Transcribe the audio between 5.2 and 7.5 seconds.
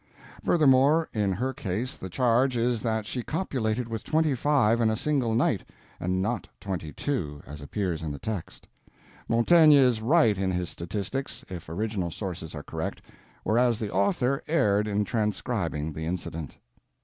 night, and not twenty two,